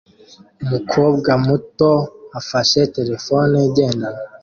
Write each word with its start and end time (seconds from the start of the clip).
Umukobwa 0.63 1.31
muto 1.45 1.91
afashe 2.39 2.79
terefone 2.95 3.55
igendanwa 3.69 4.19